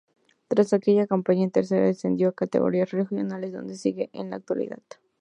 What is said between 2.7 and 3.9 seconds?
regionales, donde